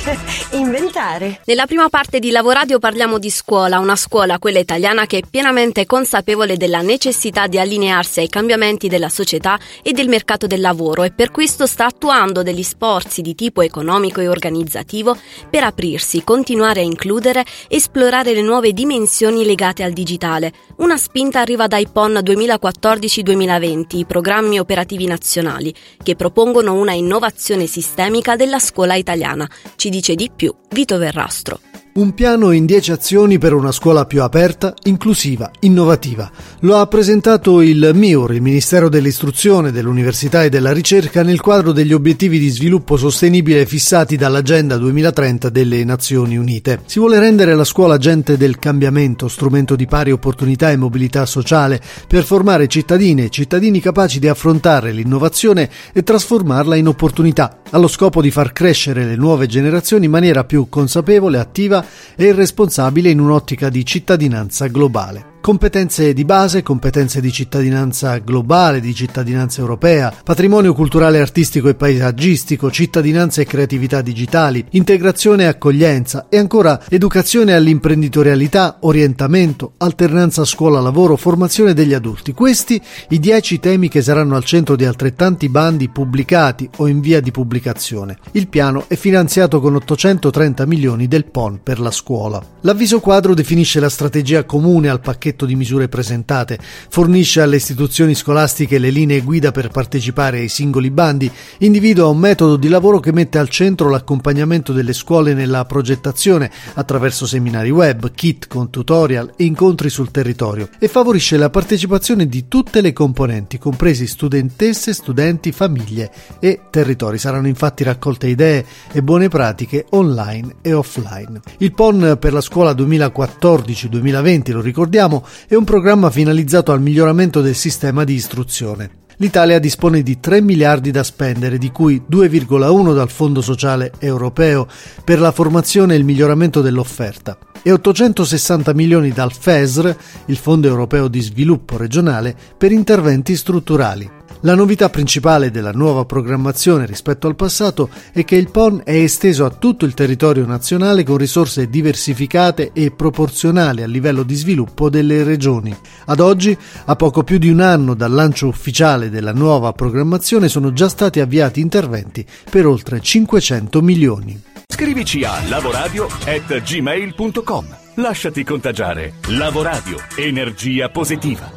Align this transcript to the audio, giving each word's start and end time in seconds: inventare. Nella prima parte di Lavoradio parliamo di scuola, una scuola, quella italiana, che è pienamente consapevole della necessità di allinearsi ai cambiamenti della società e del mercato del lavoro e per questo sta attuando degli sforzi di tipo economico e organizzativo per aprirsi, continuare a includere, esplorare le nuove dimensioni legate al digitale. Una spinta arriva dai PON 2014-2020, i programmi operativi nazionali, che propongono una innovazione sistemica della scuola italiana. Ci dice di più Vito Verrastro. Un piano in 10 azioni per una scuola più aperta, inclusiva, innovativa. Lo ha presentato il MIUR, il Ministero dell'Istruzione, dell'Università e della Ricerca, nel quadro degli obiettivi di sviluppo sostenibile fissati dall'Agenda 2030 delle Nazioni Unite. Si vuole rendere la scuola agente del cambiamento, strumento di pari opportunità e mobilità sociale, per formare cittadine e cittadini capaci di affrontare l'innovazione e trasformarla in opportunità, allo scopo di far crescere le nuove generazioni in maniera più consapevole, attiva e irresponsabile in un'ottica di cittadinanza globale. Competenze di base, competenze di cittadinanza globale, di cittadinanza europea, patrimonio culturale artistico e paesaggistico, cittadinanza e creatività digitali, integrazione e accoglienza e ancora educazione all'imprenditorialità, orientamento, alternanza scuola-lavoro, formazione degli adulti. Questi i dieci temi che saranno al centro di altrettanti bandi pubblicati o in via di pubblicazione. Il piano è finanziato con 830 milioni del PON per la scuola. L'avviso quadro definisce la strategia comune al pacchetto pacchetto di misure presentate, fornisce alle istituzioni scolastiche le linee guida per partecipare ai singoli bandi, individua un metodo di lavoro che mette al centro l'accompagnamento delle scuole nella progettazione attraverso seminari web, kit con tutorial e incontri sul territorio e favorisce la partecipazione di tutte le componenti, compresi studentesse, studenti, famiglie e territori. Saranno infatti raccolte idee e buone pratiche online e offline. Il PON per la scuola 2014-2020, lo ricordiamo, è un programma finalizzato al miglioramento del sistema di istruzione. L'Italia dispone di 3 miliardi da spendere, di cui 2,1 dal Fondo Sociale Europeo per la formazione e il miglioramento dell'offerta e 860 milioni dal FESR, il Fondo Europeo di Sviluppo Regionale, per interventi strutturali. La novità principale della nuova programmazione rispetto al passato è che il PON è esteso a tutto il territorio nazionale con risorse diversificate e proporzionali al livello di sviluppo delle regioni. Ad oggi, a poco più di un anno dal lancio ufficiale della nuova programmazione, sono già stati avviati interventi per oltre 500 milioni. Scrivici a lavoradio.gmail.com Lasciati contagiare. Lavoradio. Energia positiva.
inventare. 0.52 1.40
Nella 1.44 1.66
prima 1.66 1.88
parte 1.88 2.18
di 2.18 2.30
Lavoradio 2.30 2.78
parliamo 2.78 3.18
di 3.18 3.30
scuola, 3.30 3.78
una 3.78 3.96
scuola, 3.96 4.38
quella 4.38 4.58
italiana, 4.58 5.06
che 5.06 5.18
è 5.18 5.22
pienamente 5.28 5.86
consapevole 5.86 6.56
della 6.56 6.80
necessità 6.80 7.46
di 7.46 7.58
allinearsi 7.58 8.20
ai 8.20 8.28
cambiamenti 8.28 8.88
della 8.88 9.08
società 9.08 9.58
e 9.82 9.92
del 9.92 10.08
mercato 10.08 10.46
del 10.46 10.60
lavoro 10.60 11.02
e 11.02 11.12
per 11.12 11.30
questo 11.30 11.66
sta 11.66 11.86
attuando 11.86 12.42
degli 12.42 12.62
sforzi 12.62 13.20
di 13.20 13.34
tipo 13.34 13.60
economico 13.62 14.20
e 14.20 14.28
organizzativo 14.28 15.16
per 15.48 15.64
aprirsi, 15.64 16.24
continuare 16.24 16.80
a 16.80 16.84
includere, 16.84 17.44
esplorare 17.68 18.32
le 18.32 18.42
nuove 18.42 18.72
dimensioni 18.72 19.44
legate 19.44 19.82
al 19.82 19.92
digitale. 19.92 20.52
Una 20.76 20.96
spinta 20.96 21.40
arriva 21.40 21.66
dai 21.66 21.86
PON 21.88 22.20
2014-2020, 22.24 23.96
i 23.96 24.06
programmi 24.06 24.58
operativi 24.58 25.06
nazionali, 25.06 25.74
che 26.02 26.16
propongono 26.16 26.74
una 26.74 26.92
innovazione 26.92 27.66
sistemica 27.66 28.36
della 28.36 28.58
scuola 28.58 28.94
italiana. 28.94 29.48
Ci 29.76 29.89
dice 29.90 30.14
di 30.14 30.30
più 30.34 30.54
Vito 30.70 30.96
Verrastro. 30.96 31.60
Un 31.92 32.14
piano 32.14 32.52
in 32.52 32.66
10 32.66 32.92
azioni 32.92 33.38
per 33.38 33.52
una 33.52 33.72
scuola 33.72 34.06
più 34.06 34.22
aperta, 34.22 34.74
inclusiva, 34.84 35.50
innovativa. 35.60 36.30
Lo 36.60 36.76
ha 36.76 36.86
presentato 36.86 37.60
il 37.60 37.90
MIUR, 37.92 38.32
il 38.32 38.40
Ministero 38.40 38.88
dell'Istruzione, 38.88 39.72
dell'Università 39.72 40.44
e 40.44 40.50
della 40.50 40.72
Ricerca, 40.72 41.24
nel 41.24 41.40
quadro 41.40 41.72
degli 41.72 41.92
obiettivi 41.92 42.38
di 42.38 42.48
sviluppo 42.48 42.96
sostenibile 42.96 43.66
fissati 43.66 44.16
dall'Agenda 44.16 44.76
2030 44.76 45.48
delle 45.48 45.82
Nazioni 45.82 46.36
Unite. 46.36 46.80
Si 46.86 47.00
vuole 47.00 47.18
rendere 47.18 47.56
la 47.56 47.64
scuola 47.64 47.94
agente 47.94 48.36
del 48.36 48.60
cambiamento, 48.60 49.26
strumento 49.26 49.74
di 49.74 49.86
pari 49.86 50.12
opportunità 50.12 50.70
e 50.70 50.76
mobilità 50.76 51.26
sociale, 51.26 51.80
per 52.06 52.22
formare 52.22 52.68
cittadine 52.68 53.24
e 53.24 53.30
cittadini 53.30 53.80
capaci 53.80 54.20
di 54.20 54.28
affrontare 54.28 54.92
l'innovazione 54.92 55.68
e 55.92 56.04
trasformarla 56.04 56.76
in 56.76 56.86
opportunità, 56.86 57.59
allo 57.70 57.88
scopo 57.88 58.20
di 58.20 58.30
far 58.30 58.52
crescere 58.52 59.04
le 59.04 59.16
nuove 59.16 59.46
generazioni 59.46 60.06
in 60.06 60.10
maniera 60.10 60.44
più 60.44 60.68
consapevole, 60.68 61.38
attiva 61.38 61.84
e 62.16 62.24
irresponsabile 62.24 63.10
in 63.10 63.20
un'ottica 63.20 63.68
di 63.68 63.84
cittadinanza 63.84 64.66
globale. 64.66 65.29
Competenze 65.40 66.12
di 66.12 66.26
base, 66.26 66.62
competenze 66.62 67.18
di 67.22 67.32
cittadinanza 67.32 68.18
globale, 68.18 68.78
di 68.78 68.94
cittadinanza 68.94 69.62
europea, 69.62 70.12
patrimonio 70.22 70.74
culturale 70.74 71.18
artistico 71.18 71.70
e 71.70 71.74
paesaggistico, 71.74 72.70
cittadinanza 72.70 73.40
e 73.40 73.46
creatività 73.46 74.02
digitali, 74.02 74.62
integrazione 74.72 75.44
e 75.44 75.46
accoglienza 75.46 76.26
e 76.28 76.36
ancora 76.36 76.78
educazione 76.90 77.54
all'imprenditorialità, 77.54 78.76
orientamento, 78.80 79.72
alternanza 79.78 80.44
scuola-lavoro, 80.44 81.16
formazione 81.16 81.72
degli 81.72 81.94
adulti. 81.94 82.34
Questi 82.34 82.78
i 83.08 83.18
dieci 83.18 83.58
temi 83.58 83.88
che 83.88 84.02
saranno 84.02 84.36
al 84.36 84.44
centro 84.44 84.76
di 84.76 84.84
altrettanti 84.84 85.48
bandi 85.48 85.88
pubblicati 85.88 86.68
o 86.76 86.86
in 86.86 87.00
via 87.00 87.20
di 87.20 87.30
pubblicazione. 87.30 88.18
Il 88.32 88.48
piano 88.48 88.84
è 88.88 88.94
finanziato 88.94 89.58
con 89.58 89.74
830 89.74 90.66
milioni 90.66 91.08
del 91.08 91.24
PON 91.24 91.60
per 91.62 91.80
la 91.80 91.90
scuola. 91.90 92.44
L'avviso 92.60 93.00
quadro 93.00 93.32
definisce 93.32 93.80
la 93.80 93.88
strategia 93.88 94.44
comune 94.44 94.90
al 94.90 95.00
pacchetto 95.00 95.28
pacchetto 95.30 95.46
di 95.46 95.54
misure 95.54 95.88
presentate, 95.88 96.58
fornisce 96.88 97.40
alle 97.40 97.56
istituzioni 97.56 98.14
scolastiche 98.14 98.78
le 98.78 98.90
linee 98.90 99.20
guida 99.20 99.52
per 99.52 99.68
partecipare 99.68 100.38
ai 100.38 100.48
singoli 100.48 100.90
bandi, 100.90 101.30
individua 101.58 102.08
un 102.08 102.18
metodo 102.18 102.56
di 102.56 102.68
lavoro 102.68 103.00
che 103.00 103.12
mette 103.12 103.38
al 103.38 103.48
centro 103.48 103.88
l'accompagnamento 103.88 104.72
delle 104.72 104.92
scuole 104.92 105.34
nella 105.34 105.64
progettazione 105.64 106.50
attraverso 106.74 107.26
seminari 107.26 107.70
web, 107.70 108.10
kit 108.12 108.48
con 108.48 108.70
tutorial 108.70 109.32
e 109.36 109.44
incontri 109.44 109.88
sul 109.88 110.10
territorio 110.10 110.68
e 110.78 110.88
favorisce 110.88 111.36
la 111.36 111.50
partecipazione 111.50 112.26
di 112.26 112.48
tutte 112.48 112.80
le 112.80 112.92
componenti, 112.92 113.58
compresi 113.58 114.06
studentesse, 114.06 114.92
studenti, 114.92 115.52
famiglie 115.52 116.10
e 116.40 116.62
territori. 116.70 117.18
Saranno 117.18 117.46
infatti 117.46 117.84
raccolte 117.84 118.26
idee 118.26 118.64
e 118.92 119.02
buone 119.02 119.28
pratiche 119.28 119.86
online 119.90 120.56
e 120.62 120.72
offline. 120.72 121.40
Il 121.58 121.72
PON 121.72 122.16
per 122.18 122.32
la 122.32 122.40
scuola 122.40 122.72
2014-2020, 122.72 124.52
lo 124.52 124.60
ricordiamo, 124.60 125.19
è 125.46 125.54
un 125.54 125.64
programma 125.64 126.10
finalizzato 126.10 126.72
al 126.72 126.80
miglioramento 126.80 127.40
del 127.40 127.54
sistema 127.54 128.04
di 128.04 128.14
istruzione. 128.14 128.98
L'Italia 129.16 129.58
dispone 129.58 130.02
di 130.02 130.18
3 130.18 130.40
miliardi 130.40 130.90
da 130.90 131.02
spendere, 131.02 131.58
di 131.58 131.70
cui 131.70 132.02
2,1 132.10 132.94
dal 132.94 133.10
Fondo 133.10 133.42
Sociale 133.42 133.92
Europeo 133.98 134.66
per 135.04 135.20
la 135.20 135.30
formazione 135.30 135.94
e 135.94 135.98
il 135.98 136.04
miglioramento 136.04 136.62
dell'offerta 136.62 137.36
e 137.62 137.72
860 137.72 138.72
milioni 138.74 139.10
dal 139.10 139.32
FESR, 139.32 139.94
il 140.26 140.36
Fondo 140.36 140.68
Europeo 140.68 141.08
di 141.08 141.20
Sviluppo 141.20 141.76
Regionale, 141.76 142.34
per 142.56 142.72
interventi 142.72 143.36
strutturali. 143.36 144.19
La 144.42 144.54
novità 144.54 144.88
principale 144.88 145.50
della 145.50 145.72
nuova 145.72 146.06
programmazione 146.06 146.86
rispetto 146.86 147.26
al 147.26 147.36
passato 147.36 147.90
è 148.10 148.24
che 148.24 148.36
il 148.36 148.50
PON 148.50 148.80
è 148.84 148.94
esteso 148.94 149.44
a 149.44 149.50
tutto 149.50 149.84
il 149.84 149.92
territorio 149.92 150.46
nazionale 150.46 151.04
con 151.04 151.18
risorse 151.18 151.68
diversificate 151.68 152.70
e 152.72 152.90
proporzionali 152.90 153.82
al 153.82 153.90
livello 153.90 154.22
di 154.22 154.34
sviluppo 154.34 154.88
delle 154.88 155.24
regioni. 155.24 155.76
Ad 156.06 156.20
oggi, 156.20 156.56
a 156.86 156.96
poco 156.96 157.22
più 157.22 157.36
di 157.36 157.50
un 157.50 157.60
anno 157.60 157.92
dal 157.92 158.12
lancio 158.12 158.46
ufficiale 158.46 159.10
della 159.10 159.34
nuova 159.34 159.74
programmazione, 159.74 160.48
sono 160.48 160.72
già 160.72 160.88
stati 160.88 161.20
avviati 161.20 161.60
interventi 161.60 162.24
per 162.50 162.66
oltre 162.66 163.02
500 163.02 163.82
milioni. 163.82 164.40
Scrivici 164.66 165.22
a 165.22 165.34
lavoradio.gmail.com 165.48 167.76
Lasciati 167.96 168.42
contagiare. 168.42 169.16
Lavoradio. 169.28 169.98
Energia 170.16 170.88
positiva. 170.88 171.46